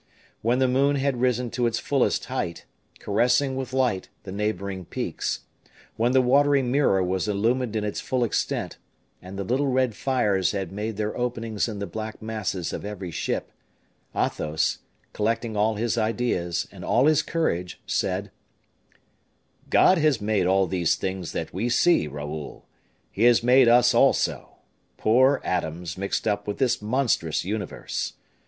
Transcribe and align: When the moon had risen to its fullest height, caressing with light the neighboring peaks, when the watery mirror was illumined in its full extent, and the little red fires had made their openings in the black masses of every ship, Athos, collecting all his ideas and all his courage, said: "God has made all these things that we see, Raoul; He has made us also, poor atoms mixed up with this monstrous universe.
When 0.41 0.57
the 0.57 0.67
moon 0.67 0.95
had 0.95 1.21
risen 1.21 1.51
to 1.51 1.67
its 1.67 1.77
fullest 1.77 2.25
height, 2.25 2.65
caressing 2.99 3.55
with 3.55 3.71
light 3.71 4.09
the 4.23 4.31
neighboring 4.31 4.83
peaks, 4.85 5.41
when 5.95 6.11
the 6.11 6.23
watery 6.23 6.63
mirror 6.63 7.03
was 7.03 7.27
illumined 7.27 7.75
in 7.75 7.83
its 7.83 7.99
full 7.99 8.23
extent, 8.23 8.79
and 9.21 9.37
the 9.37 9.43
little 9.43 9.67
red 9.67 9.93
fires 9.93 10.53
had 10.53 10.71
made 10.71 10.97
their 10.97 11.15
openings 11.15 11.67
in 11.67 11.77
the 11.77 11.85
black 11.85 12.19
masses 12.19 12.73
of 12.73 12.83
every 12.83 13.11
ship, 13.11 13.51
Athos, 14.15 14.79
collecting 15.13 15.55
all 15.55 15.75
his 15.75 15.99
ideas 15.99 16.67
and 16.71 16.83
all 16.83 17.05
his 17.05 17.21
courage, 17.21 17.79
said: 17.85 18.31
"God 19.69 19.99
has 19.99 20.19
made 20.19 20.47
all 20.47 20.65
these 20.65 20.95
things 20.95 21.31
that 21.33 21.53
we 21.53 21.69
see, 21.69 22.07
Raoul; 22.07 22.65
He 23.11 23.25
has 23.25 23.43
made 23.43 23.67
us 23.67 23.93
also, 23.93 24.55
poor 24.97 25.41
atoms 25.43 25.95
mixed 25.95 26.27
up 26.27 26.47
with 26.47 26.57
this 26.57 26.81
monstrous 26.81 27.45
universe. 27.45 28.13